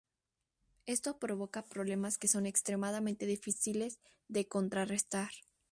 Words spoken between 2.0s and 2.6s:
que son